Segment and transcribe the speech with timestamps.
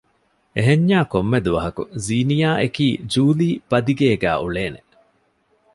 [0.55, 4.81] އެހެންޏާ ކޮންމެދުވަހަކު ޒީނިޔާ އެކީ ޖޫލީ ބަދިގޭގައި އުޅޭނެ